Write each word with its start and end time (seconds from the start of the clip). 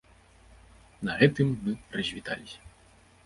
На 1.09 1.17
гэтым 1.19 1.47
мы 1.67 1.71
развіталіся. 1.97 2.59